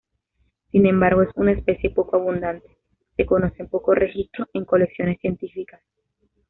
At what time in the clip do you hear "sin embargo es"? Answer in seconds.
0.71-1.29